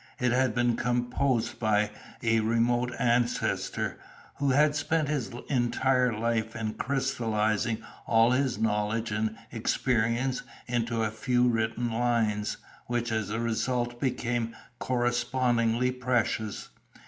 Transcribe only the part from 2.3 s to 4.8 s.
remote ancestor, who had